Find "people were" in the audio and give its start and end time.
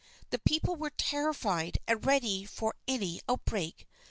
0.39-0.89